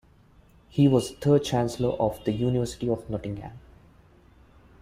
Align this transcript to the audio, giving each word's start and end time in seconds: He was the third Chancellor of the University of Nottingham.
He 0.67 0.87
was 0.87 1.09
the 1.11 1.17
third 1.17 1.43
Chancellor 1.43 1.89
of 1.91 2.23
the 2.25 2.31
University 2.31 2.89
of 2.89 3.07
Nottingham. 3.07 3.59